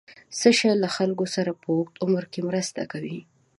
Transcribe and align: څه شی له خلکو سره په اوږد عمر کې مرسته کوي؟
څه 0.39 0.49
شی 0.57 0.71
له 0.83 0.89
خلکو 0.95 1.25
سره 1.35 1.51
په 1.61 1.65
اوږد 1.75 1.95
عمر 2.03 2.23
کې 2.33 2.41
مرسته 2.49 2.81
کوي؟ 2.91 3.19